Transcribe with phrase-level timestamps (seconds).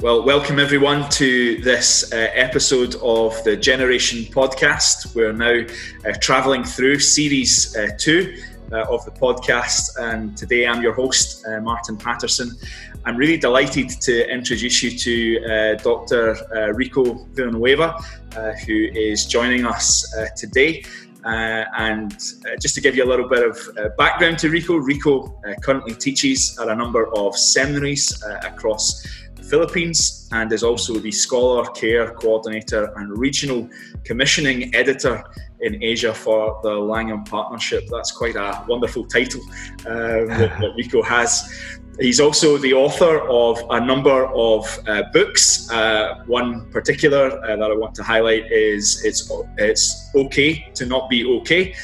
[0.00, 5.12] Well, welcome everyone to this uh, episode of the Generation podcast.
[5.12, 5.66] We're now
[6.08, 11.44] uh, traveling through series uh, two uh, of the podcast, and today I'm your host,
[11.48, 12.52] uh, Martin Patterson.
[13.06, 16.72] I'm really delighted to introduce you to uh, Dr.
[16.74, 17.94] Rico Villanueva,
[18.68, 20.06] who is joining us
[20.36, 20.84] today.
[21.24, 22.12] Uh, and
[22.46, 25.94] uh, just to give you a little bit of uh, background to Rico, Rico currently
[25.94, 29.04] teaches at a number of seminaries across
[29.48, 33.68] Philippines and is also the Scholar Care Coordinator and Regional
[34.04, 35.22] Commissioning Editor
[35.60, 37.84] in Asia for the Langham Partnership.
[37.90, 39.40] That's quite a wonderful title
[39.86, 41.78] um, that, that, Rico has.
[42.00, 45.68] He's also the author of a number of uh, books.
[45.70, 51.10] Uh, one particular uh, that I want to highlight is It's, it's Okay to Not
[51.10, 51.74] Be Okay.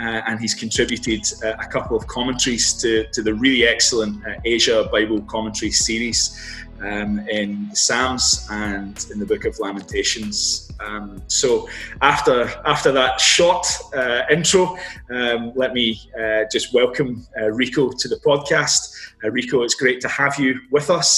[0.00, 4.34] Uh, and he's contributed uh, a couple of commentaries to, to the really excellent uh,
[4.44, 10.70] Asia Bible Commentary series um, in Psalms and in the Book of Lamentations.
[10.78, 11.68] Um, so,
[12.02, 12.36] after
[12.66, 14.76] after that short uh, intro,
[15.10, 18.80] um, let me uh, just welcome uh, Rico to the podcast.
[19.24, 21.08] Uh, Rico, it's great to have you with us,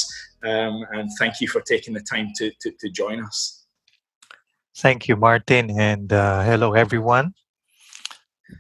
[0.45, 3.67] um, and thank you for taking the time to, to, to join us.
[4.77, 7.35] Thank you, Martin, and uh, hello, everyone.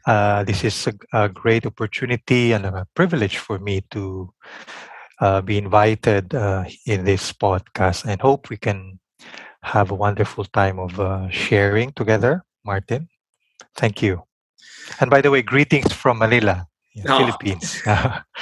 [0.06, 4.32] Uh, this is a, a, great opportunity and a privilege for me to
[5.20, 8.98] uh, be invited uh, in this podcast and hope we can
[9.62, 12.44] have a wonderful time of uh, sharing together.
[12.64, 13.08] Martin,
[13.76, 14.22] thank you.
[15.00, 16.66] And by the way, greetings from Manila,
[17.06, 17.18] oh.
[17.18, 17.82] Philippines.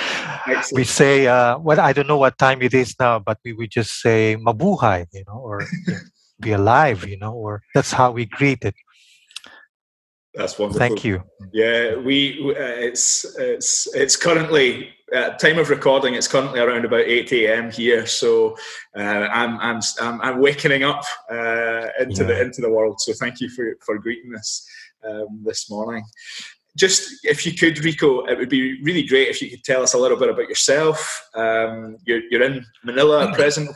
[0.73, 3.71] we say, uh, well, I don't know what time it is now, but we would
[3.71, 5.67] just say mabuhay, you know, or
[6.41, 8.75] be alive, you know, or that's how we greet it.
[10.39, 10.79] That's wonderful.
[10.79, 11.25] Thank you.
[11.53, 16.15] Yeah, we uh, it's it's it's currently at time of recording.
[16.15, 17.73] It's currently around about eight a.m.
[17.73, 18.57] here, so
[18.97, 22.29] uh, I'm, I'm I'm I'm waking up uh, into yeah.
[22.29, 23.01] the into the world.
[23.01, 24.65] So thank you for for greeting us
[25.05, 26.05] um, this morning.
[26.77, 29.95] Just if you could, Rico, it would be really great if you could tell us
[29.95, 31.29] a little bit about yourself.
[31.35, 33.71] Um, you're, you're in Manila at present.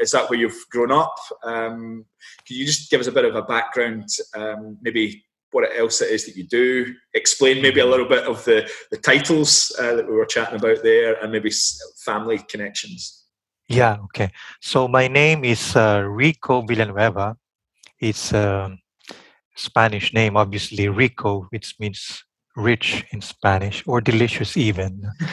[0.00, 1.14] Is that where you've grown up?
[1.44, 2.04] Um,
[2.44, 6.10] could you just give us a bit of a background, um, maybe what else it
[6.10, 6.94] is that you do.
[7.14, 10.82] Explain maybe a little bit of the, the titles uh, that we were chatting about
[10.82, 11.50] there and maybe
[12.04, 13.24] family connections.
[13.68, 14.30] Yeah, okay.
[14.60, 17.36] So my name is uh, Rico Villanueva.
[18.00, 18.76] It's a
[19.56, 22.24] Spanish name, obviously, Rico, which means
[22.56, 25.08] rich in Spanish or delicious even.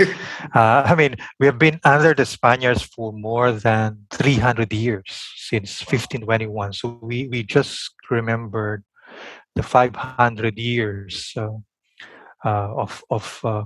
[0.56, 5.06] uh, I mean, we have been under the Spaniards for more than 300 years
[5.36, 6.74] since 1521.
[6.74, 8.84] So we, we just remembered
[9.56, 11.50] the 500 years uh,
[12.46, 13.64] uh, of of uh,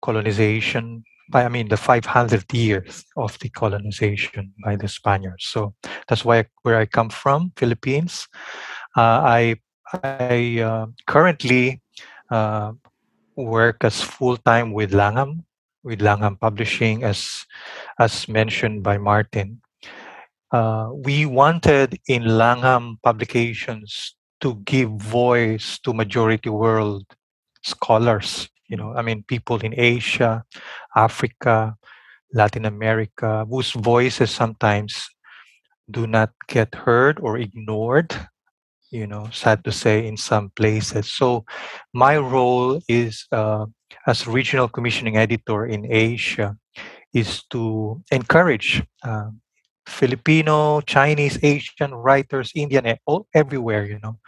[0.00, 5.46] colonization by I mean the 500 years of the colonization by the Spaniards.
[5.46, 5.74] So
[6.06, 8.28] that's why where I come from, Philippines.
[8.96, 9.56] Uh, I
[10.02, 11.80] I uh, currently
[12.30, 12.72] uh,
[13.36, 15.44] work as full time with Langham,
[15.82, 17.46] with Langham Publishing, as
[17.98, 19.60] as mentioned by Martin.
[20.92, 27.06] we wanted in Langham Publications to give voice to majority world
[27.62, 30.44] scholars you know i mean people in asia
[30.96, 31.74] africa
[32.34, 35.08] latin america whose voices sometimes
[35.90, 38.12] do not get heard or ignored
[38.92, 41.10] you know sad to say in some places.
[41.10, 41.44] So
[41.92, 43.66] my role is uh,
[44.06, 46.56] as regional commissioning editor in asia
[47.12, 49.30] is to encourage uh,
[49.86, 54.18] Filipino, Chinese, Asian writers, Indian, all everywhere, you know,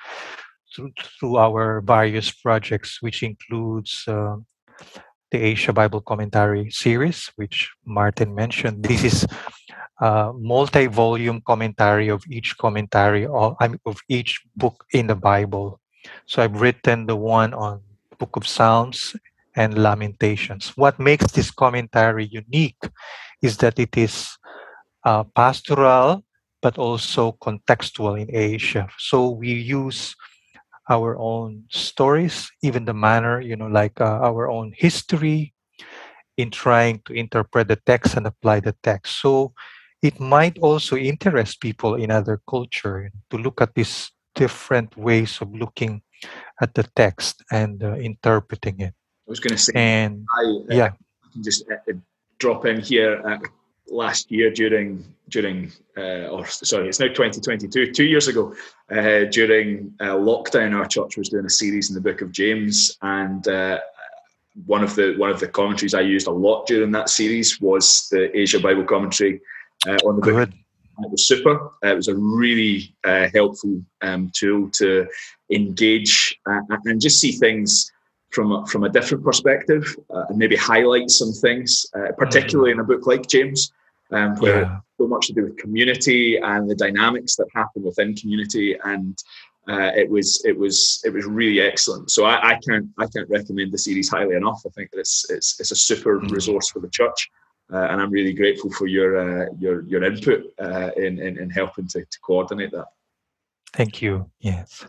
[0.74, 4.36] through, through our various projects, which includes uh,
[5.30, 8.84] the Asia Bible Commentary series, which Martin mentioned.
[8.84, 9.26] This is
[10.00, 15.80] a multi-volume commentary of each commentary of, of each book in the Bible.
[16.26, 17.80] So I've written the one on
[18.18, 19.16] Book of Psalms
[19.56, 20.72] and Lamentations.
[20.76, 22.82] What makes this commentary unique
[23.42, 24.36] is that it is
[25.04, 26.24] uh, pastoral,
[26.62, 28.88] but also contextual in Asia.
[28.98, 30.16] So we use
[30.88, 35.54] our own stories, even the manner, you know, like uh, our own history
[36.36, 39.20] in trying to interpret the text and apply the text.
[39.20, 39.52] So
[40.02, 45.54] it might also interest people in other culture to look at these different ways of
[45.54, 46.02] looking
[46.60, 48.94] at the text and uh, interpreting it.
[49.26, 50.90] I was going to say, and I, uh, yeah,
[51.24, 51.92] I can just uh,
[52.38, 53.22] drop in here.
[53.90, 58.54] Last year during during uh, or sorry it's now 2022 two years ago
[58.90, 62.98] uh, during uh, lockdown our church was doing a series in the book of james
[63.00, 63.78] and uh,
[64.66, 68.06] one of the one of the commentaries i used a lot during that series was
[68.10, 69.40] the asia bible commentary
[69.86, 70.48] uh, on the book
[70.98, 71.66] It was super.
[71.84, 75.06] Uh, it was a really uh, helpful um, tool to
[75.50, 77.90] engage uh, and just see things
[78.34, 82.80] from a, from a different perspective uh, and maybe highlight some things, uh, particularly in
[82.80, 83.72] a book like James,
[84.10, 84.78] um, where yeah.
[84.98, 89.22] so much to do with community and the dynamics that happen within community and
[89.68, 92.10] uh, it was it was it was really excellent.
[92.10, 94.62] So I, I, can't I can't recommend the series highly enough.
[94.66, 96.34] I think that it's it's it's a super mm-hmm.
[96.34, 97.30] resource for the church,
[97.72, 101.50] uh, and I'm really grateful for your uh, your your input uh, in, in, in
[101.50, 102.88] helping to, to coordinate that.
[103.72, 104.30] Thank you.
[104.40, 104.84] Yes,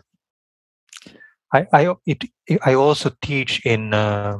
[1.56, 2.24] I I it,
[2.64, 4.38] I also teach in uh,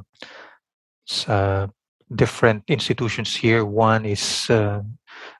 [1.27, 1.67] uh,
[2.15, 3.65] different institutions here.
[3.65, 4.51] One is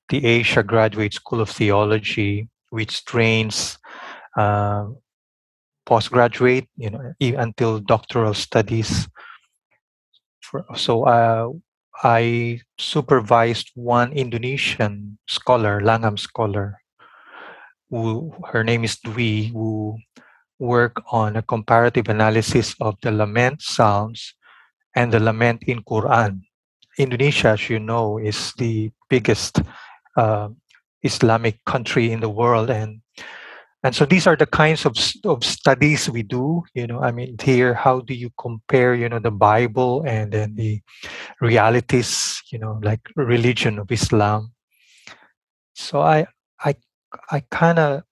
[0.09, 3.79] the Asia Graduate School of Theology, which trains
[4.37, 4.87] uh,
[5.85, 9.09] postgraduate, you know, until doctoral studies.
[10.41, 11.51] For, so uh,
[12.03, 16.79] I supervised one Indonesian scholar, Langham scholar,
[17.91, 19.99] who her name is Dwi, who
[20.59, 24.35] work on a comparative analysis of the lament psalms
[24.95, 26.41] and the lament in Quran.
[26.99, 29.61] Indonesia, as you know, is the biggest
[30.17, 30.49] uh,
[31.03, 33.01] Islamic country in the world, and
[33.87, 37.37] and so these are the kinds of, of studies we do you know i mean
[37.41, 40.81] here how do you compare you know the bible and then the
[41.41, 44.51] realities you know like religion of islam
[45.75, 46.27] so i
[46.65, 46.75] i
[47.31, 48.03] i kind of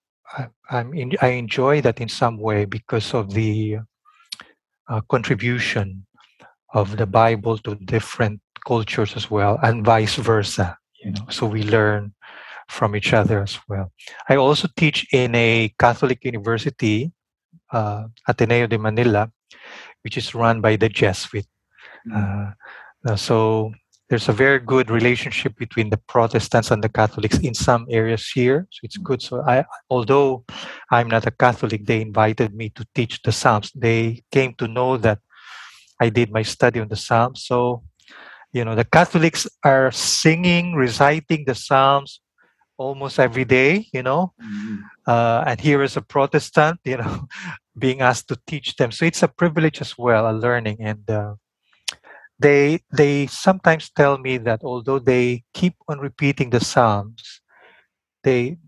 [0.70, 3.78] in, I enjoy that in some way because of the
[4.88, 6.06] uh, contribution
[6.72, 10.76] of the Bible to different cultures as well, and vice versa.
[11.02, 12.14] You know, so we learn
[12.68, 13.92] from each other as well.
[14.28, 17.12] I also teach in a Catholic university,
[17.70, 19.30] uh, Ateneo de Manila,
[20.02, 21.46] which is run by the Jesuit.
[22.08, 22.54] Mm.
[23.06, 23.72] Uh, so
[24.08, 28.66] there's a very good relationship between the Protestants and the Catholics in some areas here.
[28.70, 29.22] So it's good.
[29.22, 30.44] So I, although
[30.90, 33.72] I'm not a Catholic, they invited me to teach the Psalms.
[33.74, 35.20] They came to know that
[36.00, 37.44] I did my study on the Psalms.
[37.44, 37.82] So
[38.52, 42.20] you know the catholics are singing reciting the psalms
[42.76, 44.32] almost every day, you know.
[44.42, 44.76] Mm-hmm.
[45.06, 47.28] Uh, and here is a Protestant, you know,
[47.78, 48.90] being asked to teach them.
[48.90, 50.78] So it's a privilege as well, a learning.
[50.80, 51.34] And uh,
[52.44, 57.40] they they sometimes tell me that although they keep on repeating the Psalms,
[58.22, 58.58] they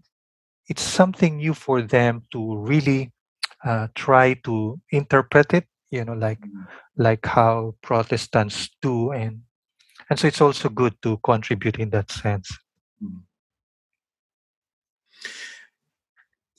[0.67, 3.12] it's something new for them to really
[3.64, 5.67] uh, try to interpret it.
[5.90, 6.64] You know, like mm-hmm.
[6.96, 9.43] like how Protestants do, and
[10.08, 12.49] and so it's also good to contribute in that sense.
[13.05, 13.25] Mm-hmm.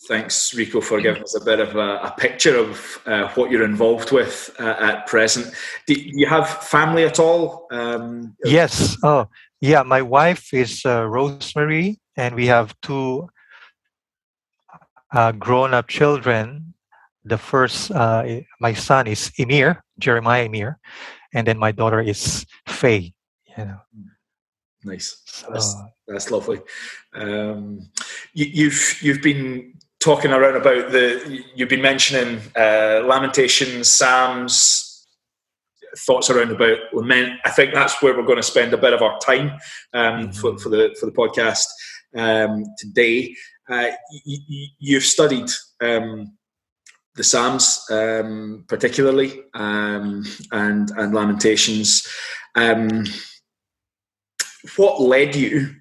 [0.07, 3.65] Thanks, Rico, for giving us a bit of a, a picture of uh, what you're
[3.65, 5.53] involved with uh, at present.
[5.85, 7.67] Do you have family at all?
[7.71, 8.95] Um, yes.
[9.03, 9.27] Oh,
[9.59, 9.83] yeah.
[9.83, 13.27] My wife is uh, Rosemary, and we have two
[15.13, 16.73] uh, grown-up children.
[17.25, 18.23] The first, uh,
[18.61, 20.79] my son is Emir, Jeremiah Emir,
[21.33, 23.13] and then my daughter is Faye.
[23.57, 23.79] You know.
[24.85, 25.43] Nice.
[25.51, 25.75] That's,
[26.07, 26.61] that's lovely.
[27.13, 27.89] Um,
[28.33, 29.73] you, you've you've been
[30.07, 35.05] talking around about the you've been mentioning uh, lamentations psalms
[36.05, 37.37] thoughts around about lament.
[37.43, 39.49] I think that's where we're going to spend a bit of our time
[39.93, 40.31] um, mm-hmm.
[40.31, 41.65] for, for, the for the podcast
[42.15, 43.35] um, today.
[43.69, 43.89] Uh,
[44.25, 45.49] y- you've studied
[45.81, 46.37] um,
[47.15, 52.07] the psalms um, particularly um, and and lamentations.
[52.55, 53.03] Um,
[54.77, 55.75] what led you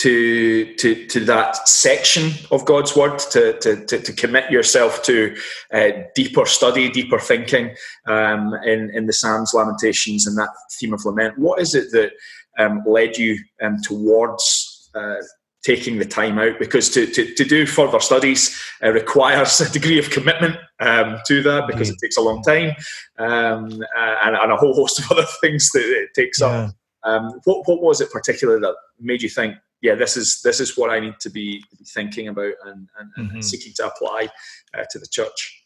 [0.00, 5.36] to to to that section of God's word to to to, to commit yourself to
[5.72, 7.74] uh, deeper study, deeper thinking
[8.06, 11.38] um, in in the Psalms, Lamentations, and that theme of lament.
[11.38, 12.12] What is it that
[12.58, 15.16] um, led you um, towards uh,
[15.62, 16.58] taking the time out?
[16.58, 21.42] Because to to, to do further studies uh, requires a degree of commitment um, to
[21.42, 21.92] that because mm.
[21.92, 22.70] it takes a long time
[23.18, 26.46] um, and, and, a whole host of other things that it takes yeah.
[26.46, 26.74] up.
[27.02, 29.56] Um, what what was it particularly that made you think?
[29.82, 33.40] Yeah, this is this is what I need to be, thinking about and, and, mm-hmm.
[33.40, 34.28] seeking to apply
[34.74, 35.64] uh, to the church.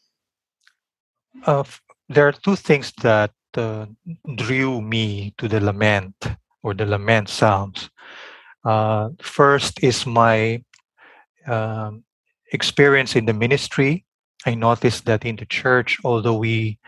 [1.44, 1.64] Uh,
[2.09, 3.87] there are two things that uh,
[4.37, 6.14] drew me to the lament
[6.62, 7.90] or the lament psalms.
[8.64, 10.62] Uh, first is my
[11.47, 12.04] um,
[12.52, 14.04] experience in the ministry.
[14.47, 16.78] I noticed that in the church, although we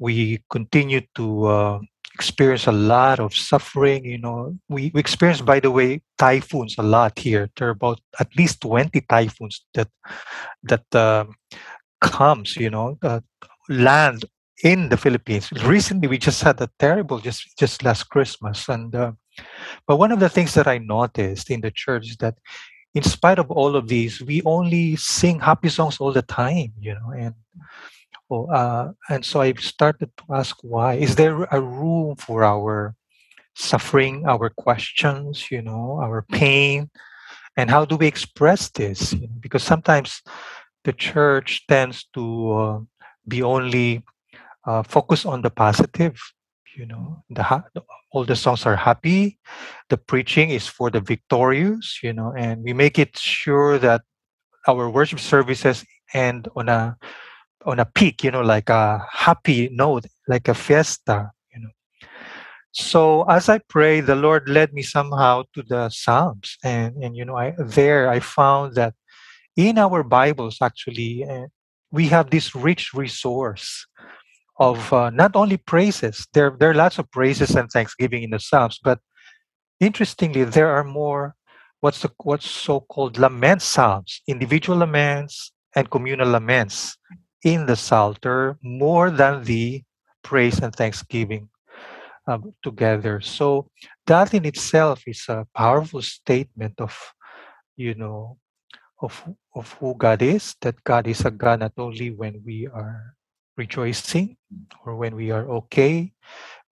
[0.00, 1.78] we continue to uh,
[2.18, 4.04] experience a lot of suffering.
[4.04, 7.48] You know, we, we experience, by the way, typhoons a lot here.
[7.56, 9.88] There are about at least 20 typhoons that
[10.70, 11.24] that uh,
[12.00, 13.20] comes, you know, uh,
[13.68, 14.24] land
[14.64, 15.52] in the Philippines.
[15.62, 18.68] Recently, we just had a terrible, just just last Christmas.
[18.68, 19.12] And uh,
[19.86, 22.36] but one of the things that I noticed in the church is that
[22.94, 26.94] in spite of all of these, we only sing happy songs all the time, you
[26.94, 27.34] know, and
[28.30, 30.94] oh, uh, and so I started to ask why.
[30.94, 32.94] Is there a room for our
[33.54, 36.90] suffering, our questions, you know, our pain,
[37.56, 39.14] and how do we express this?
[39.40, 40.22] Because sometimes
[40.84, 42.78] the church tends to uh,
[43.26, 44.04] be only
[44.66, 46.20] uh, focused on the positive,
[46.78, 47.64] you know the ha-
[48.12, 49.38] all the songs are happy
[49.88, 54.02] the preaching is for the victorious you know and we make it sure that
[54.68, 56.96] our worship services end on a
[57.64, 61.70] on a peak you know like a happy note like a fiesta you know.
[62.72, 67.24] So as i pray the lord led me somehow to the psalms and and you
[67.24, 68.94] know i there i found that
[69.56, 71.46] in our bibles actually uh,
[71.90, 73.86] we have this rich resource
[74.58, 78.38] of uh, not only praises there there are lots of praises and thanksgiving in the
[78.38, 79.00] psalms but
[79.80, 81.34] interestingly there are more
[81.80, 86.96] what's the what's so-called lament psalms individual laments and communal laments
[87.44, 89.82] in the psalter more than the
[90.22, 91.48] praise and thanksgiving
[92.26, 93.20] um, together.
[93.20, 93.70] So
[94.06, 96.96] that in itself is a powerful statement of
[97.76, 98.38] you know
[99.00, 99.22] of
[99.54, 103.14] of who god is that god is a god not only when we are
[103.58, 104.38] rejoicing
[104.86, 106.14] or when we are okay,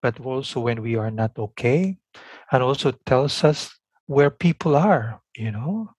[0.01, 1.99] but also when we are not okay,
[2.53, 3.75] and also tells us
[4.07, 5.91] where people are, you know,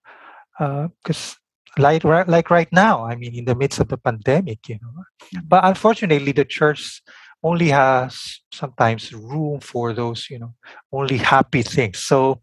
[0.58, 1.47] because uh,
[1.78, 5.40] like right, like right now, I mean, in the midst of the pandemic, you know,
[5.44, 7.02] but unfortunately, the church
[7.42, 10.54] only has sometimes room for those, you know,
[10.92, 11.98] only happy things.
[11.98, 12.42] So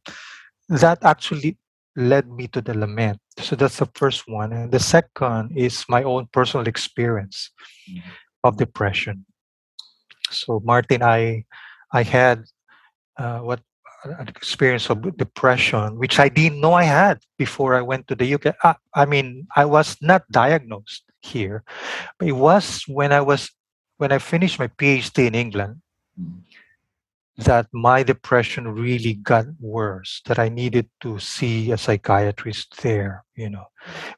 [0.69, 1.57] that actually
[1.95, 3.19] led me to the lament.
[3.39, 4.53] So that's the first one.
[4.53, 7.51] And the second is my own personal experience.
[7.89, 8.09] Mm-hmm
[8.45, 9.25] of depression.
[10.29, 11.43] So Martin, I
[11.91, 12.45] I had
[13.17, 13.59] uh, what
[14.05, 18.35] an experience of depression, which I didn't know I had before I went to the
[18.35, 18.55] UK.
[18.63, 21.63] I, I mean, I was not diagnosed here,
[22.19, 23.49] but it was when I was
[23.97, 25.81] when I finished my PhD in England.
[27.37, 33.49] That my depression really got worse that i needed to see a psychiatrist there you
[33.49, 33.65] know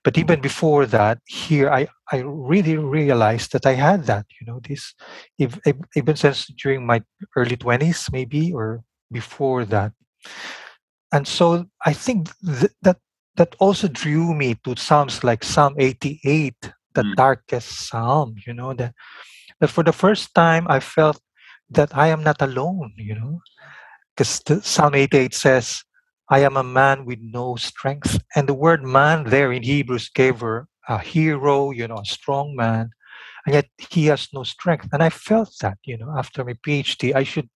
[0.03, 4.59] but even before that here i i really realized that i had that you know
[4.61, 4.93] this
[5.95, 7.01] even since during my
[7.35, 9.91] early 20s maybe or before that
[11.11, 12.97] and so i think th- that
[13.35, 16.55] that also drew me to psalms like psalm 88
[16.95, 17.15] the mm.
[17.15, 18.93] darkest psalm you know that
[19.59, 21.21] that for the first time i felt
[21.69, 23.41] that I am not alone, you know.
[24.15, 25.83] Because Psalm 88 says,
[26.29, 28.19] I am a man with no strength.
[28.35, 32.91] And the word man there in Hebrews geber a hero, you know, a strong man,
[33.47, 34.89] and yet he has no strength.
[34.91, 37.49] And I felt that, you know, after my PhD, I should,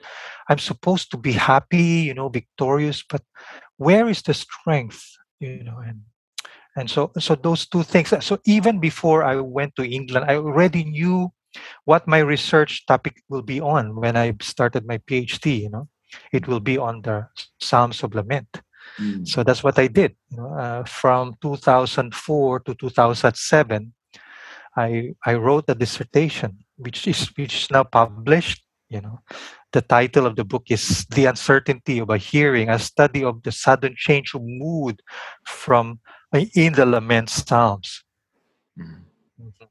[0.47, 3.21] I'm supposed to be happy, you know, victorious, but
[3.75, 5.03] where is the strength,
[5.41, 5.99] you know, and
[6.77, 8.13] and so so those two things.
[8.23, 11.33] So even before I went to England, I already knew
[11.83, 15.63] what my research topic will be on when I started my PhD.
[15.63, 15.89] You know,
[16.31, 17.27] it will be on the
[17.59, 18.61] Psalms of Lament.
[18.97, 19.27] Mm.
[19.27, 20.15] So that's what I did.
[20.29, 23.93] You know, uh, from 2004 to 2007,
[24.75, 28.63] I I wrote a dissertation, which is which is now published.
[28.89, 29.19] You know,
[29.71, 33.51] the title of the book is "The Uncertainty of a Hearing: A Study of the
[33.51, 35.01] Sudden Change of Mood
[35.45, 35.99] from
[36.33, 38.03] uh, in the Lament Psalms."
[38.79, 39.03] Mm.
[39.41, 39.65] Mm-hmm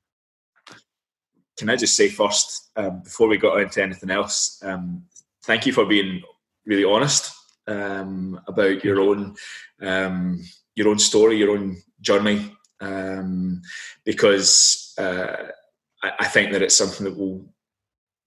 [1.61, 5.05] can I just say first, um, before we got into anything else, um,
[5.45, 6.23] thank you for being
[6.65, 7.35] really honest
[7.67, 9.37] um, about your own
[9.83, 10.41] um,
[10.75, 13.63] your own story, your own journey, um,
[14.05, 15.37] because uh,
[16.03, 17.45] I, I, think that it's something that will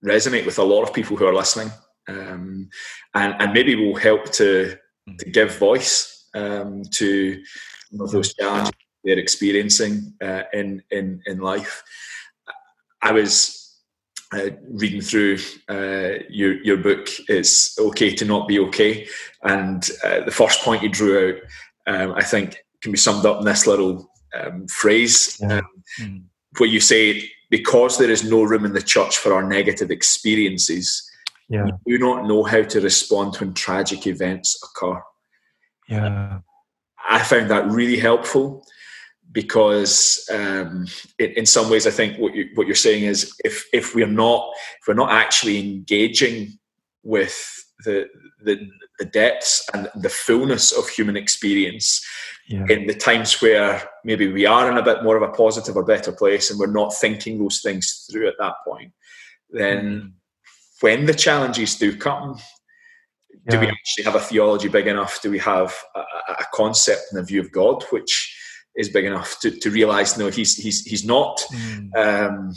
[0.04, 1.70] resonate with a lot of people who are listening,
[2.08, 2.68] um,
[3.14, 4.76] and, and maybe will help to
[5.18, 7.42] to give voice to
[7.92, 8.72] those challenges
[9.04, 11.82] they're experiencing uh, in in in life.
[13.02, 13.78] I was
[14.32, 17.08] uh, reading through uh, your your book.
[17.28, 19.06] It's okay to not be okay,
[19.42, 23.38] and uh, the first point you drew out, um, I think, can be summed up
[23.38, 25.58] in this little um, phrase, yeah.
[25.58, 25.68] um,
[26.00, 26.22] mm.
[26.58, 31.10] where you say, "Because there is no room in the church for our negative experiences."
[31.48, 31.68] Yeah.
[31.84, 35.00] We do not know how to respond when tragic events occur.
[35.88, 36.38] Yeah.
[37.06, 38.64] I found that really helpful
[39.30, 40.86] because um,
[41.18, 44.06] in, in, some ways, I think what you what you're saying is if if we're
[44.06, 44.50] not
[44.80, 46.58] if we're not actually engaging
[47.02, 47.36] with
[47.84, 48.06] the
[48.42, 52.04] the, the depths and the fullness of human experience
[52.46, 52.66] yeah.
[52.68, 55.84] in the times where maybe we are in a bit more of a positive or
[55.84, 58.92] better place and we're not thinking those things through at that point,
[59.50, 60.12] then mm.
[60.80, 62.38] when the challenges do come,
[63.48, 65.20] do we actually have a theology big enough?
[65.20, 68.34] Do we have a, a, concept and a view of God which
[68.74, 71.94] is big enough to, to realize no, he's he's he's not mm.
[71.94, 72.54] um,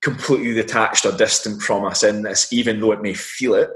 [0.00, 3.70] completely detached or distant from us in this, even though it may feel it,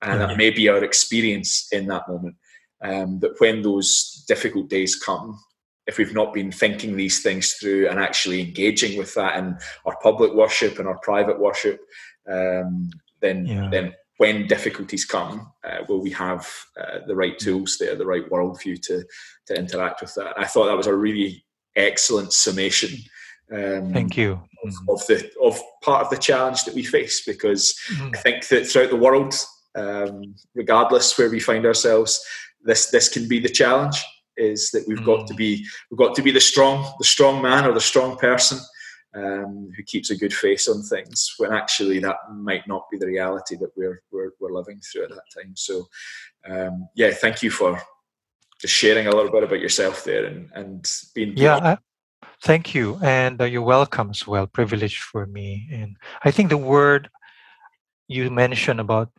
[0.00, 0.28] and mm.
[0.28, 2.36] that may be our experience in that moment.
[2.84, 5.40] Um, that when those difficult days come,
[5.86, 9.96] if we've not been thinking these things through and actually engaging with that in our
[10.02, 11.80] public worship and our private worship,
[12.30, 13.68] um, then yeah.
[13.70, 16.48] then when difficulties come, uh, will we have
[16.80, 19.04] uh, the right tools there, the right worldview to
[19.46, 20.38] to interact with that?
[20.38, 21.44] I thought that was a really
[21.76, 22.98] excellent summation.
[23.52, 24.40] Um, Thank you.
[24.88, 28.16] Of, the of part of the challenge that we face, because mm.
[28.16, 29.34] I think that throughout the world,
[29.74, 32.24] um, regardless where we find ourselves,
[32.64, 34.04] this this can be the challenge.
[34.36, 35.06] Is that we've mm.
[35.06, 38.16] got to be we've got to be the strong the strong man or the strong
[38.16, 38.58] person
[39.14, 43.06] um, who keeps a good face on things when actually that might not be the
[43.06, 45.52] reality that we're we're, we're living through at that time.
[45.54, 45.86] So,
[46.48, 47.80] um, yeah, thank you for
[48.60, 51.56] just sharing a little bit about yourself there and and being yeah.
[51.56, 51.78] I,
[52.42, 54.46] thank you, and uh, you're welcome as well.
[54.46, 57.08] Privilege for me, and I think the word
[58.08, 59.10] you mentioned about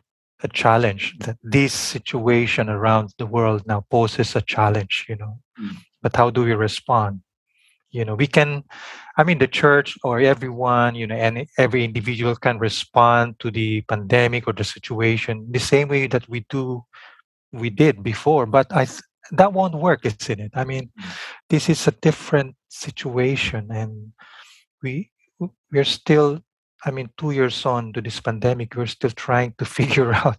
[0.42, 5.38] a challenge that this situation around the world now poses a challenge you know.
[5.58, 5.76] Mm.
[6.02, 7.20] but how do we respond?
[7.90, 8.64] You know we can
[9.16, 13.80] i mean the church or everyone you know and every individual can respond to the
[13.82, 16.84] pandemic or the situation the same way that we do
[17.52, 18.86] we did before but i
[19.32, 20.52] that won't work isn't it?
[20.54, 20.90] I mean
[21.48, 24.12] this is a different situation and
[24.82, 25.10] we
[25.72, 26.40] we're still
[26.84, 30.36] i mean two years on to this pandemic we're still trying to figure out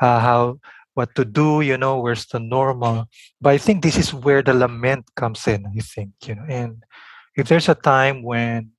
[0.00, 0.58] uh, how
[0.94, 3.06] what to do you know where's the normal.
[3.40, 6.82] But i think this is where the lament comes in i think you know and
[7.36, 8.72] if there's a time when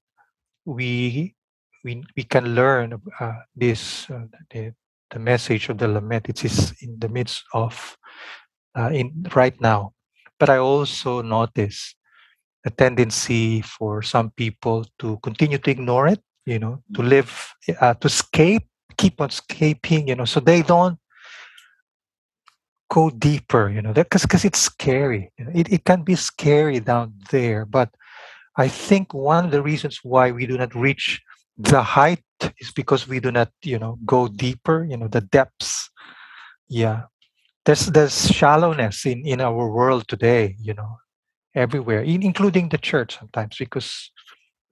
[0.66, 1.34] we
[1.84, 4.74] we we can learn uh, this uh, the,
[5.10, 7.98] the message of the lament it is in the midst of
[8.78, 9.94] uh, in right now.
[10.40, 11.96] But i also notice
[12.66, 17.94] a tendency for some people to continue to ignore it you know to live uh,
[17.96, 18.64] to escape
[18.98, 20.98] keep on escaping you know so they don't
[22.90, 25.32] go deeper you know because because it's scary.
[25.38, 27.90] It, it can be scary down there but
[28.58, 31.22] i think one of the reasons why we do not reach
[31.58, 32.24] the height
[32.60, 35.90] is because we do not you know go deeper you know the depths.
[36.70, 37.04] Yeah.
[37.66, 40.98] There's there's shallowness in in our world today you know
[41.54, 44.12] everywhere in, including the church sometimes because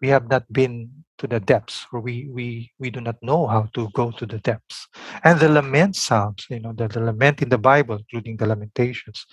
[0.01, 3.67] we have not been to the depths or we we we do not know how
[3.73, 4.87] to go to the depths
[5.23, 9.25] and the lament psalms you know the, the lament in the bible including the lamentations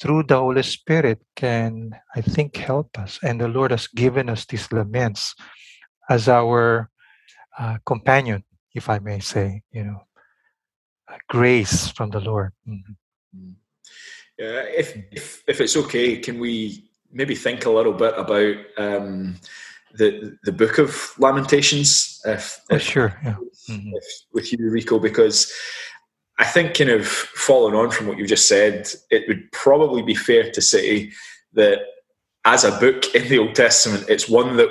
[0.00, 4.46] through the holy spirit can i think help us and the lord has given us
[4.46, 5.34] these laments
[6.08, 6.88] as our
[7.58, 8.42] uh, companion
[8.74, 10.00] if i may say you know
[11.28, 12.94] grace from the lord mm-hmm.
[13.36, 13.54] mm.
[14.38, 19.36] yeah if, if if it's okay can we maybe think a little bit about um,
[19.94, 22.20] the the book of Lamentations.
[22.24, 23.34] If, oh, if, sure, yeah.
[23.68, 23.90] mm-hmm.
[23.94, 25.52] if, with you, Rico, because
[26.38, 30.14] I think, kind of following on from what you just said, it would probably be
[30.14, 31.12] fair to say
[31.52, 31.80] that
[32.44, 34.70] as a book in the Old Testament, it's one that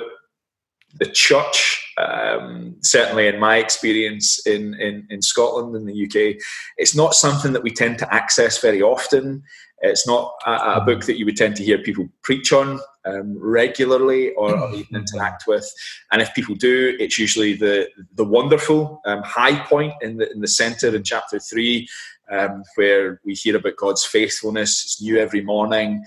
[0.98, 6.42] the church, um, certainly in my experience in, in, in Scotland and the UK,
[6.76, 9.42] it's not something that we tend to access very often.
[9.78, 13.36] It's not a, a book that you would tend to hear people preach on um,
[13.38, 15.70] regularly or, or, even interact with.
[16.10, 20.40] And if people do, it's usually the the wonderful um, high point in the in
[20.40, 21.88] the centre in chapter three,
[22.30, 24.82] um, where we hear about God's faithfulness.
[24.84, 26.04] It's new every morning,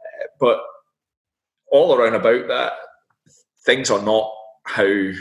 [0.00, 0.60] uh, but
[1.70, 2.72] all around about that,
[3.64, 4.32] things are not
[4.64, 5.12] how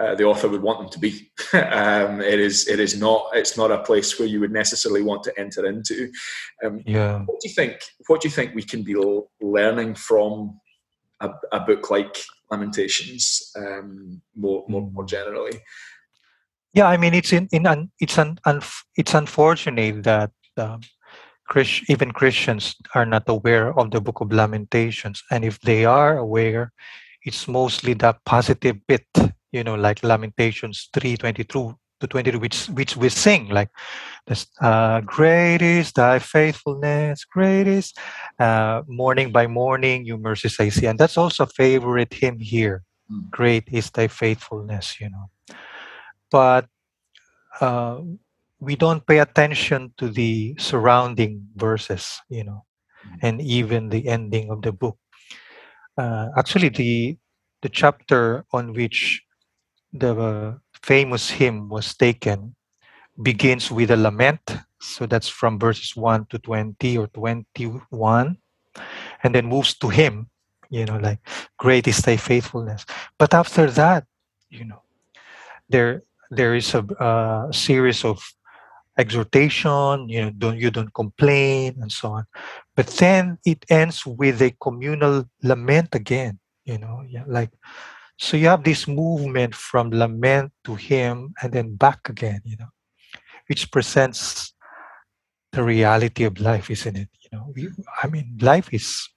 [0.00, 1.30] uh, the author would want them to be.
[1.52, 5.24] um, it is it is not it's not a place where you would necessarily want
[5.24, 6.10] to enter into.
[6.64, 7.18] Um, yeah.
[7.18, 7.80] What do you think?
[8.06, 8.96] What do you think we can be
[9.40, 10.60] learning from
[11.20, 12.16] a, a book like
[12.50, 15.08] Lamentations um, more, more more mm.
[15.08, 15.60] generally?
[16.74, 18.60] Yeah, I mean it's in in un, it's un, un,
[18.96, 20.30] it's unfortunate that.
[20.56, 20.80] Um,
[21.48, 26.18] Christ, even Christians are not aware of the book of Lamentations, and if they are
[26.18, 26.72] aware,
[27.24, 29.06] it's mostly the positive bit
[29.52, 33.70] you know, like Lamentations 3 22 to 22, which which we sing like
[34.26, 37.92] this uh, great is thy faithfulness, great is
[38.38, 40.86] uh, morning by morning, your mercies I see.
[40.86, 42.84] And that's also a favorite hymn here.
[43.10, 43.30] Mm.
[43.30, 45.30] Great is thy faithfulness, you know.
[46.30, 46.66] But
[47.60, 48.00] uh,
[48.60, 52.64] we don't pay attention to the surrounding verses, you know,
[53.06, 53.18] mm.
[53.22, 54.98] and even the ending of the book.
[55.96, 57.16] Uh, actually, the
[57.62, 59.22] the chapter on which
[59.92, 62.54] the famous hymn was taken
[63.20, 64.40] begins with a lament
[64.80, 68.38] So that's from verses 1 to 20 or 21.
[69.22, 70.30] And then moves to hymn,
[70.70, 71.18] you know, like,
[71.58, 72.86] great is thy faithfulness.
[73.18, 74.04] But after that,
[74.50, 74.82] you know,
[75.68, 78.20] there there is a, a series of
[78.98, 82.24] exhortation, you know, don't you don't complain and so on.
[82.76, 87.50] But then it ends with a communal lament again, you know, yeah, like
[88.18, 92.68] so you have this movement from lament to hymn and then back again, you know,
[93.48, 94.52] which presents
[95.52, 97.08] the reality of life, isn't it?
[97.22, 97.68] You know, we,
[98.02, 99.08] I mean, life is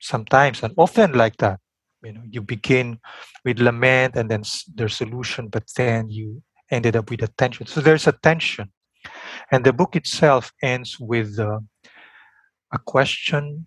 [0.00, 1.58] sometimes and often like that.
[2.02, 3.00] You know, you begin
[3.44, 7.66] with lament and then there's solution, but then you ended up with a tension.
[7.66, 8.70] So there's a tension,
[9.50, 11.60] and the book itself ends with uh,
[12.72, 13.66] a question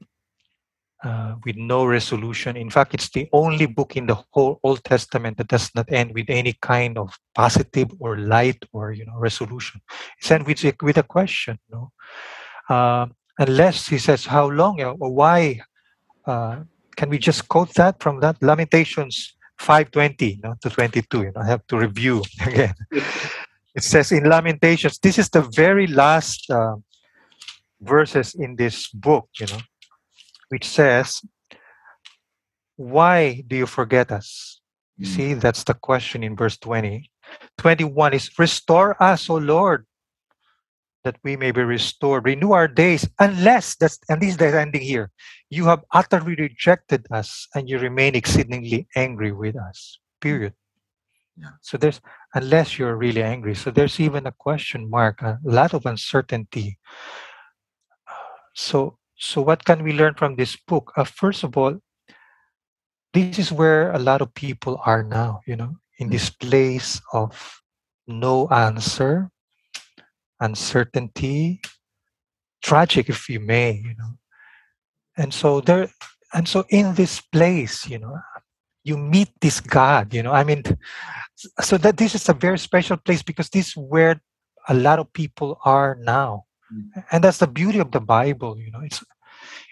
[1.03, 2.57] uh, with no resolution.
[2.57, 6.13] In fact, it's the only book in the whole Old Testament that does not end
[6.13, 9.81] with any kind of positive or light or you know resolution.
[10.19, 11.59] It's end with with a question.
[11.69, 12.75] You know?
[12.75, 13.05] uh,
[13.39, 15.61] unless he says how long or why.
[16.25, 16.63] Uh,
[16.97, 21.21] can we just quote that from that Lamentations 520 you know, to 22?
[21.21, 22.73] You know, I have to review again.
[22.91, 26.75] it says in Lamentations, this is the very last uh,
[27.79, 29.29] verses in this book.
[29.39, 29.59] You know
[30.49, 31.21] which says,
[32.75, 34.61] Why do you forget us?
[34.97, 35.15] You mm.
[35.15, 37.09] see, that's the question in verse 20.
[37.57, 39.85] 21 is, Restore us, O Lord,
[41.03, 42.25] that we may be restored.
[42.25, 45.11] Renew our days, unless, that's, and this is the ending here,
[45.49, 49.99] you have utterly rejected us and you remain exceedingly angry with us.
[50.19, 50.53] Period.
[51.39, 51.51] Yeah.
[51.61, 52.01] So there's,
[52.33, 53.55] unless you're really angry.
[53.55, 56.79] So there's even a question mark, a lot of uncertainty.
[58.55, 60.93] So so, what can we learn from this book?
[60.95, 61.79] Uh, first of all,
[63.13, 67.61] this is where a lot of people are now, you know, in this place of
[68.05, 69.31] no answer,
[70.39, 71.61] uncertainty,
[72.61, 74.13] tragic, if you may, you know.
[75.17, 75.89] And so, there,
[76.33, 78.19] and so in this place, you know,
[78.83, 80.31] you meet this God, you know.
[80.31, 80.61] I mean,
[81.59, 84.21] so that this is a very special place because this is where
[84.69, 86.46] a lot of people are now.
[87.11, 89.03] And that's the beauty of the bible you know it's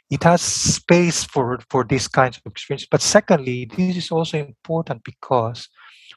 [0.10, 2.88] it has space for for these kinds of experiences.
[2.90, 5.70] But secondly this is also important because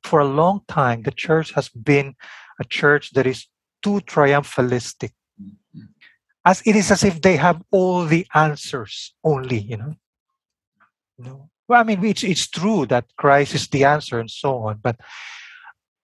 [0.05, 2.15] for a long time the church has been
[2.61, 3.47] a church that is
[3.83, 5.11] too triumphalistic.
[5.41, 5.87] Mm-hmm.
[6.45, 9.95] as it is as if they have all the answers only you know?
[11.17, 11.49] No.
[11.69, 14.97] Well i mean it's, it's true that christ is the answer and so on but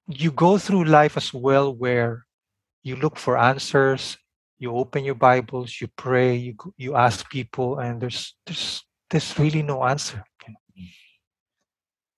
[0.06, 2.26] you go through life as well where
[2.84, 4.16] you look for answers
[4.58, 9.62] you open your bibles you pray you you ask people and there's there's there's really
[9.62, 10.86] no answer you know?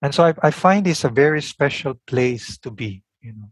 [0.03, 3.51] and so I, I find this a very special place to be you know?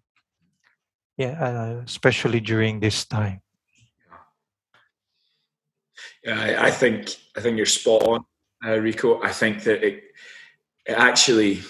[1.16, 3.40] Yeah uh, especially during this time.
[6.25, 8.25] Yeah I, I, think i think you're spot on
[8.66, 9.23] uh, rico.
[9.23, 10.05] I think that it,
[10.87, 11.62] it actually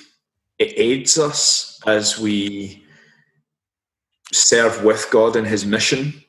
[0.58, 2.84] it aids us as we
[4.32, 6.23] serve with god in his mission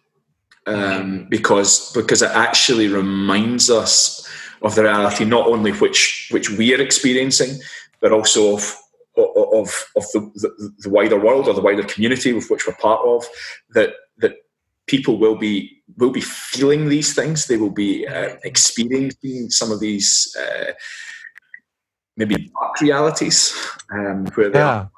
[0.66, 4.28] um, because because it actually reminds us
[4.62, 7.60] of the reality not only which which we are experiencing,
[8.02, 8.76] but also of
[9.18, 13.02] of of the, the, the wider world or the wider community with which we're part
[13.06, 13.26] of.
[13.72, 14.34] That that
[14.88, 17.48] people will be will be feeling these things.
[17.48, 20.74] They will be uh, experiencing some of these uh,
[22.18, 23.54] maybe dark realities
[23.92, 24.88] um, where they yeah.
[24.88, 24.92] are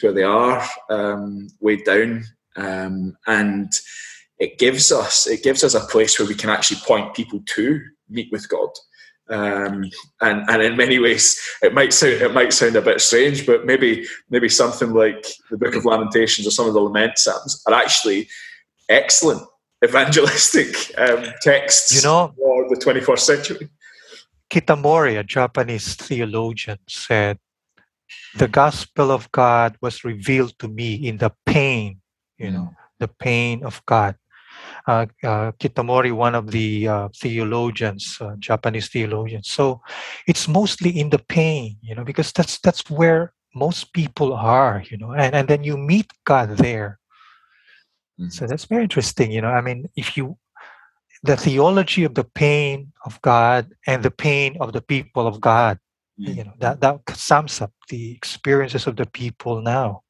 [0.00, 2.24] where they are um, weighed down
[2.56, 3.72] um, and
[4.38, 7.80] it gives us it gives us a place where we can actually point people to
[8.08, 8.70] meet with God.
[9.30, 13.46] Um, and and in many ways, it might sound it might sound a bit strange,
[13.46, 17.62] but maybe maybe something like the Book of Lamentations or some of the lament psalms
[17.66, 18.28] are actually
[18.88, 19.42] excellent
[19.84, 23.68] evangelistic um, texts you know, for the 21st century.
[24.50, 27.38] Kitamori, a Japanese theologian, said,
[28.36, 32.00] "The gospel of God was revealed to me in the pain,
[32.38, 34.16] you know, the pain of God."
[34.88, 39.50] Uh, uh, Kitamori, one of the uh, theologians, uh, Japanese theologians.
[39.50, 39.82] So
[40.26, 44.96] it's mostly in the pain, you know, because that's that's where most people are, you
[44.96, 46.98] know, and, and then you meet God there.
[48.18, 48.30] Mm-hmm.
[48.30, 49.50] So that's very interesting, you know.
[49.50, 50.38] I mean, if you
[51.22, 55.78] the theology of the pain of God and the pain of the people of God,
[56.18, 56.32] mm-hmm.
[56.32, 60.02] you know, that that sums up the experiences of the people now,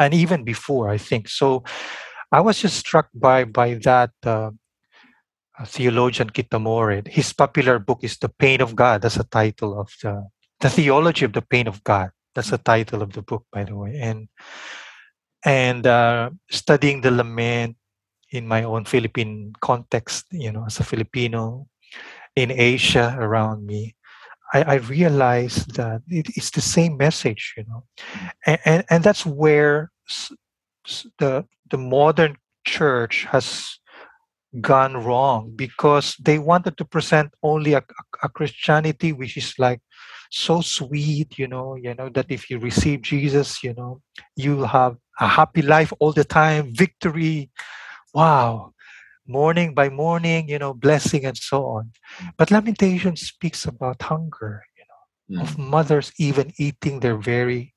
[0.00, 1.28] and even before, I think.
[1.28, 1.62] So
[2.32, 4.50] I was just struck by by that uh,
[5.66, 7.06] theologian Kitamori.
[7.08, 10.28] His popular book is "The Pain of God." That's the title of the
[10.60, 12.10] the theology of the pain of God.
[12.34, 13.98] That's the title of the book, by the way.
[14.00, 14.28] And
[15.44, 17.76] and uh, studying the lament,
[18.34, 21.68] in my own Philippine context, you know, as a Filipino
[22.34, 23.94] in Asia around me,
[24.52, 27.84] I, I realized that it, it's the same message, you know,
[28.44, 29.92] and, and, and that's where
[31.18, 33.78] the the modern church has
[34.60, 37.82] gone wrong because they wanted to present only a,
[38.22, 39.80] a, Christianity which is like
[40.30, 44.00] so sweet, you know, you know that if you receive Jesus, you know,
[44.36, 47.50] you'll have a happy life all the time, victory.
[48.12, 48.72] Wow.
[49.26, 51.92] Morning by morning, you know, blessing and so on.
[52.36, 55.42] But Lamentation speaks about hunger, you know, mm.
[55.42, 57.74] of mothers even eating their very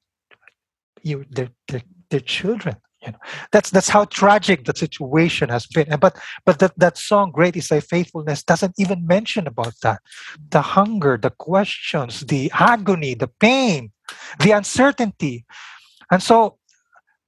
[1.04, 3.18] you their, their their children you know,
[3.52, 5.88] that's that's how tragic the situation has been.
[5.92, 10.02] And but but that, that song, Great is Thy Faithfulness, doesn't even mention about that.
[10.50, 13.92] The hunger, the questions, the agony, the pain,
[14.40, 15.46] the uncertainty.
[16.12, 16.58] And so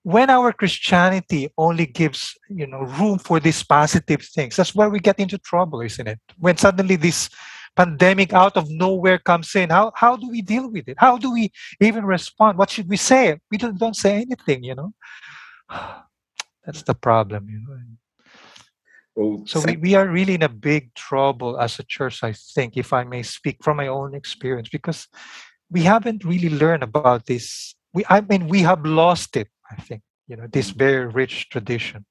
[0.03, 4.99] when our Christianity only gives, you know, room for these positive things, that's where we
[4.99, 6.19] get into trouble, isn't it?
[6.38, 7.29] When suddenly this
[7.75, 10.97] pandemic out of nowhere comes in, how how do we deal with it?
[10.97, 12.58] How do we even respond?
[12.58, 13.38] What should we say?
[13.51, 14.93] We don't, don't say anything, you know.
[16.65, 17.77] That's the problem, you know.
[19.15, 22.77] Well, so we, we are really in a big trouble as a church, I think,
[22.77, 25.08] if I may speak from my own experience, because
[25.69, 27.75] we haven't really learned about this.
[27.93, 32.05] We I mean we have lost it, I think, you know, this very rich tradition.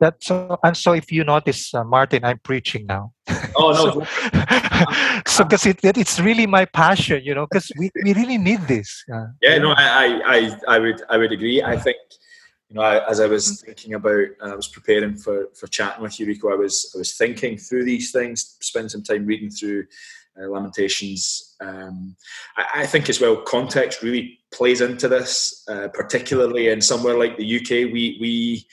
[0.00, 3.12] That so and so if you notice, uh, Martin, I'm preaching now.
[3.54, 4.04] Oh no!
[5.26, 8.62] so because it, it, it's really my passion, you know, because we, we really need
[8.66, 9.04] this.
[9.14, 11.62] Uh, yeah, no, I, I I would I would agree.
[11.62, 11.98] I think
[12.70, 13.66] you know, I, as I was mm-hmm.
[13.66, 16.52] thinking about, I was preparing for for chatting with you, Rico.
[16.52, 19.86] I was I was thinking through these things, spend some time reading through
[20.40, 21.56] uh, Lamentations.
[21.60, 22.16] Um,
[22.56, 27.36] I, I, think as well, context really plays into this, uh, particularly in somewhere like
[27.36, 27.92] the UK.
[27.92, 28.66] We we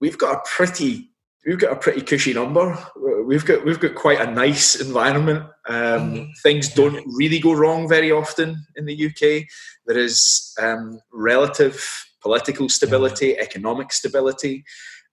[0.00, 1.10] we've got a pretty
[1.46, 2.78] we've got a pretty cushy number.
[3.26, 5.44] We've got we've got quite a nice environment.
[5.68, 5.74] Um,
[6.14, 6.30] mm-hmm.
[6.42, 9.46] Things don't really go wrong very often in the UK.
[9.84, 14.62] There is um, relative political stability, economic stability,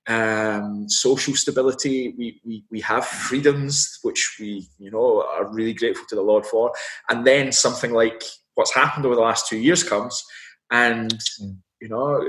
[0.07, 2.13] um, social stability.
[2.17, 6.45] We, we, we have freedoms, which we, you know, are really grateful to the Lord
[6.45, 6.73] for.
[7.09, 8.21] And then something like
[8.55, 10.21] what's happened over the last two years comes,
[10.69, 11.55] and, mm.
[11.79, 12.21] you know,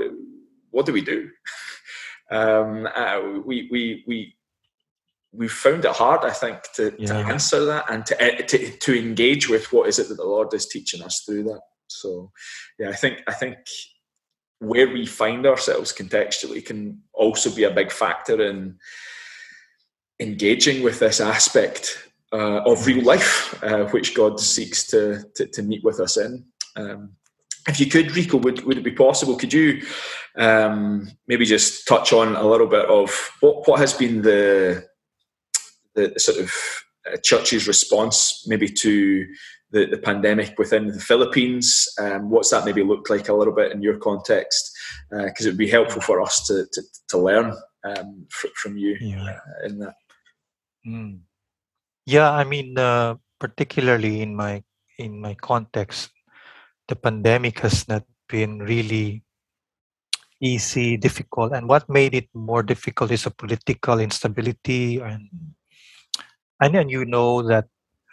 [0.71, 1.29] what do we do?
[2.31, 4.37] um, uh, we, we, we,
[5.33, 7.07] we've found it hard, I think, to, yeah.
[7.07, 10.23] to answer that and to, eh, to, to engage with what is it that the
[10.23, 11.59] Lord is teaching us through that.
[11.89, 12.31] So,
[12.79, 13.57] yeah, I think I think
[14.59, 18.77] where we find ourselves contextually can also be a big factor in
[20.19, 25.61] engaging with this aspect uh, of real life, uh, which God seeks to, to, to,
[25.61, 26.43] meet with us in.
[26.75, 27.11] Um,
[27.67, 29.37] if you could, Rico, would, would it be possible?
[29.37, 29.85] Could you
[30.37, 34.85] um, maybe just touch on a little bit of what, what has been the,
[35.95, 36.53] the sort of
[37.11, 39.25] uh, church's response maybe to
[39.71, 41.87] the, the pandemic within the Philippines.
[41.99, 44.71] Um, what's that maybe looked like a little bit in your context?
[45.09, 47.53] Because uh, it would be helpful for us to, to, to learn
[47.83, 49.23] um, fr- from you yeah.
[49.23, 49.95] uh, in that.
[50.87, 51.19] Mm.
[52.05, 54.63] Yeah, I mean, uh, particularly in my
[54.97, 56.09] in my context,
[56.87, 59.23] the pandemic has not been really
[60.41, 65.29] easy, difficult, and what made it more difficult is a political instability and
[66.61, 67.65] and then you know that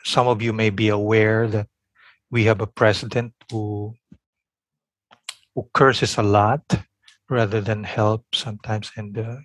[0.04, 1.66] some of you may be aware that
[2.30, 3.94] we have a president who
[5.54, 6.62] who curses a lot
[7.30, 8.90] rather than help sometimes.
[8.96, 9.36] And uh,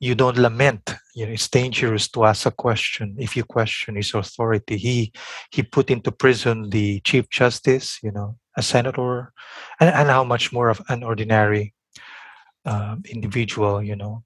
[0.00, 0.94] you don't lament.
[1.14, 4.76] You know it's dangerous to ask a question if you question his authority.
[4.76, 5.12] He
[5.50, 9.32] he put into prison the chief justice you know a senator
[9.78, 11.74] and, and how much more of an ordinary
[12.64, 14.24] um, individual you know.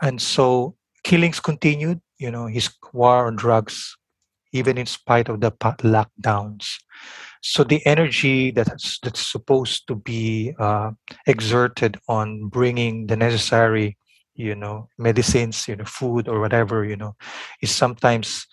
[0.00, 3.96] And so killings continued you know his war on drugs
[4.56, 6.76] even in spite of the lockdowns.
[7.42, 10.90] So the energy that's that's supposed to be uh,
[11.26, 13.96] exerted on bringing the necessary,
[14.34, 17.14] you know, medicines, you know, food or whatever, you know,
[17.62, 18.46] is sometimes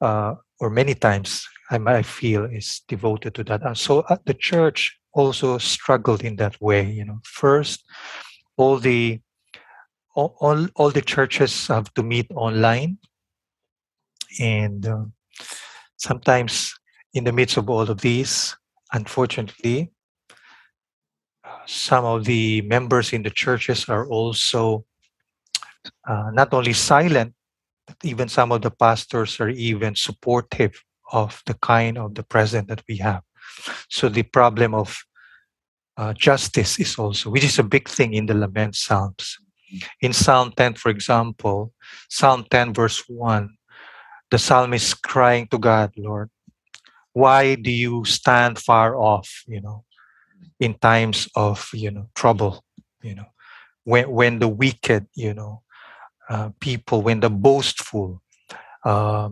[0.00, 3.62] uh, or many times I, feel is devoted to that.
[3.62, 6.90] And so uh, the church also struggled in that way.
[6.90, 7.84] You know, first
[8.56, 9.20] all the
[10.14, 12.98] all, all, all the churches have to meet online
[14.40, 15.04] and uh,
[16.00, 16.74] sometimes
[17.12, 18.56] in the midst of all of these,
[18.92, 19.92] unfortunately,
[21.66, 24.84] some of the members in the churches are also
[26.08, 27.34] uh, not only silent,
[27.86, 30.82] but even some of the pastors are even supportive
[31.12, 33.22] of the kind of the president that we have.
[33.88, 34.98] So the problem of
[35.96, 39.38] uh, justice is also, which is a big thing in the lament psalms.
[40.00, 41.72] in Psalm 10, for example,
[42.08, 43.48] Psalm 10, verse 1,
[44.30, 46.30] the psalmist crying to God, Lord,
[47.12, 49.84] why do you stand far off, you know,
[50.58, 52.64] in times of, you know, trouble,
[53.02, 53.26] you know,
[53.84, 55.62] when, when the wicked, you know,
[56.28, 58.22] uh, people, when the boastful
[58.84, 59.30] uh,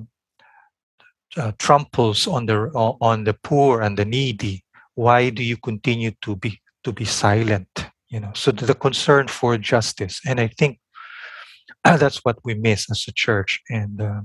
[1.36, 6.36] uh, tramples on the on the poor and the needy, why do you continue to
[6.36, 7.68] be to be silent?
[8.08, 10.80] You know, so the concern for justice, and I think
[11.84, 14.20] that's what we miss as a church, and uh,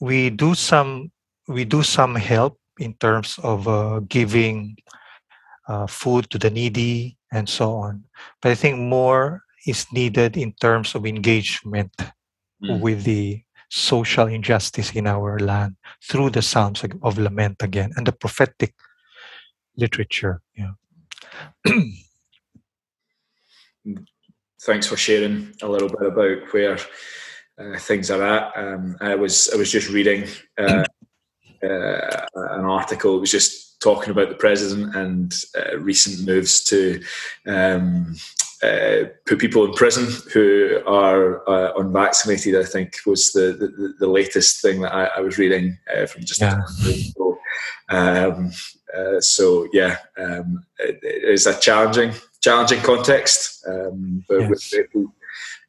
[0.00, 1.10] we do some
[1.48, 4.76] we do some help in terms of uh, giving
[5.68, 8.04] uh, food to the needy and so on.
[8.40, 11.92] But I think more is needed in terms of engagement
[12.62, 12.80] mm.
[12.80, 18.12] with the social injustice in our land through the Psalms of Lament again and the
[18.12, 18.74] prophetic
[19.76, 20.40] literature.
[20.56, 20.72] Yeah.
[24.62, 26.78] Thanks for sharing a little bit about where
[27.58, 28.52] uh, things like that.
[28.56, 30.84] Um, I was I was just reading uh,
[31.62, 33.16] uh, an article.
[33.16, 37.02] It was just talking about the president and uh, recent moves to
[37.46, 38.16] um,
[38.62, 42.56] uh, put people in prison who are uh, unvaccinated.
[42.56, 46.24] I think was the, the, the latest thing that I, I was reading uh, from
[46.24, 46.62] just yeah.
[47.90, 48.52] Um,
[48.96, 54.72] uh, so yeah, um, it, it is a challenging challenging context, um, but yes.
[54.72, 55.14] we're grateful,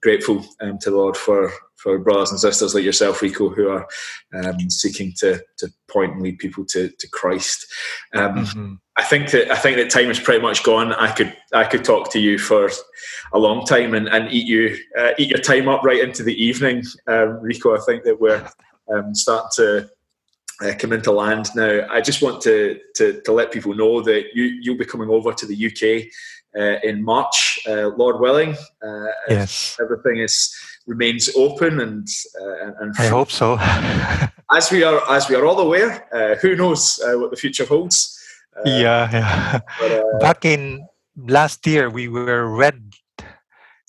[0.01, 1.51] grateful um, to the Lord for
[1.85, 3.87] for brothers and sisters like yourself, Rico, who are
[4.33, 7.67] um, seeking to to point and lead people to to Christ.
[8.15, 8.73] Um, mm-hmm.
[8.97, 10.93] I think that I think that time is pretty much gone.
[10.93, 12.71] I could I could talk to you for
[13.33, 16.43] a long time and, and eat you uh, eat your time up right into the
[16.43, 17.77] evening, um, Rico.
[17.77, 18.49] I think that we're
[18.91, 19.89] um, starting to
[20.63, 21.87] uh, come into land now.
[21.87, 25.33] I just want to, to, to let people know that you you'll be coming over
[25.33, 26.07] to the UK
[26.59, 28.55] uh, in March, uh, Lord willing.
[28.83, 30.51] Uh, yes, everything is
[30.87, 32.07] remains open and
[32.39, 33.57] uh, and I hope so.
[34.51, 37.65] as we are as we are all aware, uh, who knows uh, what the future
[37.65, 38.19] holds?
[38.55, 39.59] Uh, yeah, yeah.
[39.79, 42.93] But, uh, Back in last year, we were red.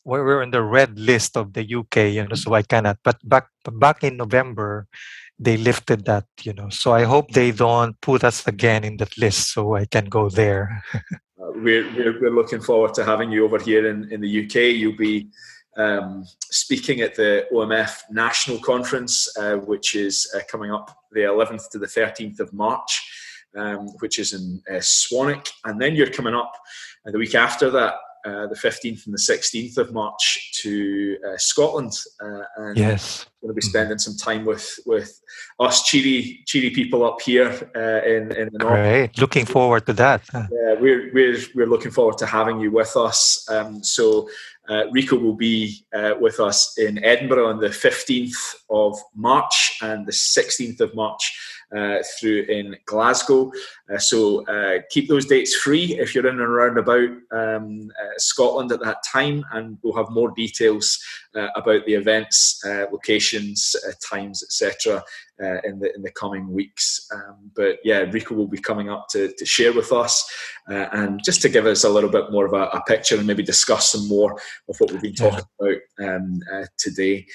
[0.05, 2.99] We were in the red list of the UK, you know, so I cannot.
[3.03, 4.87] But back back in November,
[5.39, 6.69] they lifted that, you know.
[6.71, 10.29] So I hope they don't put us again in that list, so I can go
[10.29, 10.83] there.
[11.39, 14.75] Uh, we're, we're, we're looking forward to having you over here in, in the UK.
[14.75, 15.29] You'll be
[15.77, 21.71] um, speaking at the OMF National Conference, uh, which is uh, coming up the 11th
[21.71, 23.09] to the 13th of March,
[23.57, 25.49] um, which is in uh, Swanwick.
[25.65, 26.53] And then you're coming up
[27.07, 27.95] uh, the week after that,
[28.27, 31.93] uh, the 15th and the 16th of March, to uh, Scotland.
[32.21, 33.27] and yes.
[33.43, 35.21] Going to be spending some time with with
[35.61, 37.51] us cheery cheery people up here
[38.13, 38.73] in in the north.
[38.73, 40.23] Great, looking forward to that.
[40.35, 43.47] Yeah, we're we're we're looking forward to having you with us.
[43.49, 44.29] Um, so
[44.69, 50.07] uh, Rico will be uh, with us in Edinburgh on the 15th of March and
[50.07, 51.39] the 16th of March
[51.75, 53.51] uh, through in Glasgow.
[53.93, 58.19] Uh, so uh, keep those dates free if you're in and around about um, uh,
[58.19, 60.99] Scotland at that time, and we'll have more details
[61.55, 63.77] about the events, locations,
[64.11, 65.03] times, etc.
[65.39, 67.07] Uh, in the in the coming weeks.
[67.13, 70.27] Um, but yeah, Rico will be coming up to, to share with us
[70.71, 73.27] uh, and just to give us a little bit more of a, a, picture and
[73.27, 77.27] maybe discuss some more of what we've been talking about um, uh, today.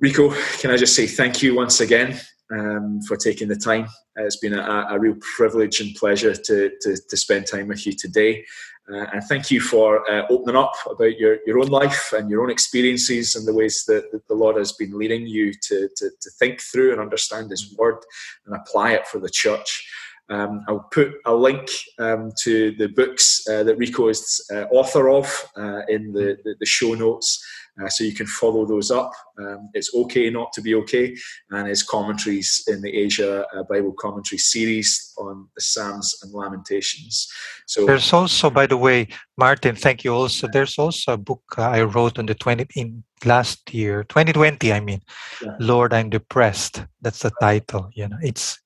[0.00, 2.18] Rico, can I just say thank you once again
[2.50, 3.86] um, for taking the time.
[4.16, 7.92] it's been a, a, real privilege and pleasure to, to, to spend time with you
[7.92, 8.44] today.
[8.92, 12.42] Uh, and thank you for uh, opening up about your, your own life and your
[12.42, 16.10] own experiences and the ways that, that the Lord has been leading you to, to,
[16.20, 17.98] to, think through and understand His Word
[18.46, 19.88] and apply it for the church.
[20.30, 25.08] Um, I'll put a link um, to the books uh, that Rico is uh, author
[25.08, 27.44] of uh, in the, the, the, show notes.
[27.82, 29.12] Uh, so you can follow those up.
[29.38, 31.16] Um, it's okay not to be okay,
[31.50, 37.28] and his commentaries in the Asia uh, Bible commentary series on the Psalms and Lamentations.
[37.66, 40.12] So there's also, by the way, Martin, thank you.
[40.12, 44.72] Also, there's also a book uh, I wrote on the twenty in last year, 2020.
[44.72, 45.00] I mean,
[45.42, 45.56] yeah.
[45.58, 46.84] Lord, I'm depressed.
[47.00, 47.88] That's the title.
[47.94, 48.58] You know, it's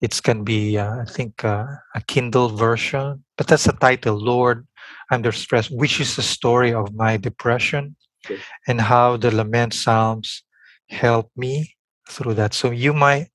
[0.00, 4.66] it can be uh, i think uh, a kindle version but that's the title lord
[5.10, 7.96] Under Stress, which is the story of my depression
[8.66, 10.44] and how the lament psalms
[10.90, 11.76] help me
[12.10, 12.54] through that.
[12.54, 13.28] So you might,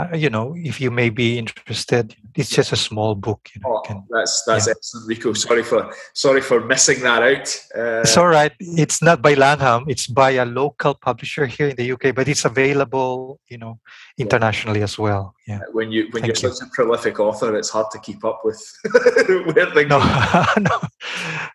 [0.00, 3.48] uh, you know, if you may be interested, it's just a small book.
[3.54, 4.72] You know, oh, can, that's that's yeah.
[4.76, 5.32] excellent, Rico.
[5.32, 7.48] Sorry for sorry for missing that out.
[7.76, 8.52] Uh, it's all right.
[8.58, 9.84] It's not by Langham.
[9.88, 13.78] It's by a local publisher here in the UK, but it's available, you know,
[14.18, 14.84] internationally yeah.
[14.84, 15.34] as well.
[15.46, 15.60] Yeah.
[15.72, 16.56] When you when Thank you're you.
[16.56, 18.60] such a prolific author, it's hard to keep up with
[19.54, 19.88] where things.
[19.88, 19.98] No,
[20.60, 20.80] no.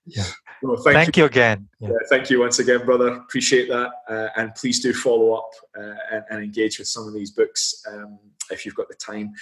[0.05, 0.23] Yeah.
[0.61, 1.23] Well, thank, thank you.
[1.23, 1.27] you.
[1.27, 1.67] again.
[1.79, 1.89] Yeah.
[1.89, 3.09] Yeah, thank you once again, brother.
[3.09, 3.91] Appreciate that.
[4.09, 7.83] Uh, and please do follow up uh, and, and, engage with some of these books
[7.91, 8.17] um,
[8.51, 9.33] if you've got the time.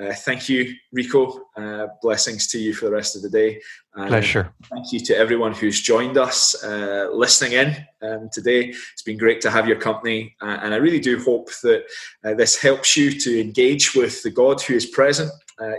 [0.00, 1.42] Uh, thank you, Rico.
[1.56, 3.60] Uh, blessings to you for the rest of the day.
[3.94, 4.52] And Pleasure.
[4.70, 8.68] Thank you to everyone who's joined us uh, listening in um, today.
[8.92, 10.36] It's been great to have your company.
[10.40, 11.84] Uh, and I really do hope that
[12.22, 15.30] this helps you to engage with the God who is present,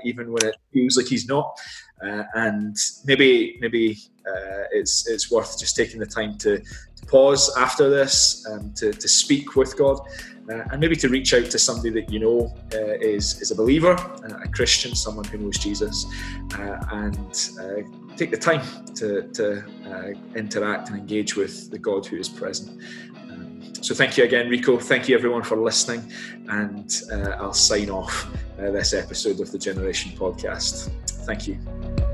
[0.04, 1.58] even when it feels like He's not.
[2.04, 2.76] Uh, and
[3.06, 3.98] maybe maybe
[4.28, 8.92] uh, it's it's worth just taking the time to, to pause after this um, to,
[8.92, 10.00] to speak with God
[10.50, 13.56] uh, and maybe to reach out to somebody that you know uh, is is a
[13.56, 16.06] believer, uh, a Christian, someone who knows Jesus,
[16.58, 17.34] uh, and
[18.18, 18.62] take the time
[18.96, 19.64] to to
[20.36, 22.82] interact and engage with the God who is present.
[23.30, 24.78] Um, so thank you again, Rico.
[24.78, 26.12] Thank you everyone for listening,
[26.50, 27.02] and
[27.40, 28.28] I'll sign off
[28.58, 30.92] this episode of the Generation Podcast.
[31.26, 32.11] Thank you.